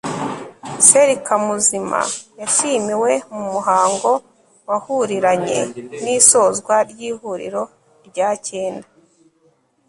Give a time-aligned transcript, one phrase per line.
[0.87, 1.99] soeur kamuzima
[2.39, 4.11] yashimiwe mu muhango
[4.69, 5.59] wahuriranye
[6.03, 7.63] n'isozwa ry'ihuriro
[8.07, 8.87] rya cyenda